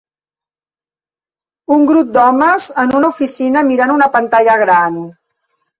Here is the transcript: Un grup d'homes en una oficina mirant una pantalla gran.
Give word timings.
Un 1.77 1.85
grup 1.91 2.15
d'homes 2.17 2.67
en 2.85 2.97
una 3.01 3.13
oficina 3.15 3.67
mirant 3.73 3.97
una 3.99 4.13
pantalla 4.19 4.63
gran. 4.65 5.03